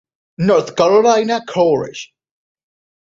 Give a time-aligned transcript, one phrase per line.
[0.39, 2.09] North Carolina Courage